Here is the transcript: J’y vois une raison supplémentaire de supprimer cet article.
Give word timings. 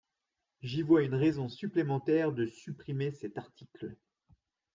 J’y 0.63 0.81
vois 0.81 1.03
une 1.03 1.13
raison 1.13 1.47
supplémentaire 1.47 2.31
de 2.31 2.47
supprimer 2.47 3.11
cet 3.11 3.37
article. 3.37 3.95